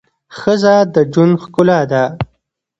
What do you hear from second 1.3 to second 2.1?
ښکلا ده.